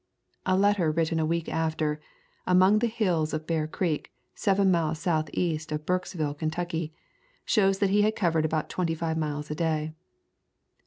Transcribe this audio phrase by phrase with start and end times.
[0.47, 2.01] A letter written a week later
[2.47, 6.91] "among the hills of Bear Creek, seven miles southeast of Burkesville, Kentucky,"
[7.45, 9.93] shows that he had covered about twenty five miles a day.